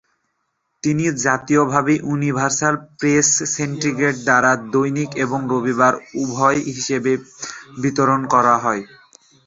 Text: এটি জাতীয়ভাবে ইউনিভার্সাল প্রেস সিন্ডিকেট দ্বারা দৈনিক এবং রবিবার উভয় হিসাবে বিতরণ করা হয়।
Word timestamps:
এটি 0.83 0.93
জাতীয়ভাবে 1.25 1.93
ইউনিভার্সাল 2.01 2.75
প্রেস 2.97 3.27
সিন্ডিকেট 3.53 4.15
দ্বারা 4.27 4.51
দৈনিক 4.73 5.09
এবং 5.25 5.39
রবিবার 5.51 5.93
উভয় 6.21 6.59
হিসাবে 6.69 7.11
বিতরণ 7.81 8.21
করা 8.33 8.55
হয়। 8.63 8.83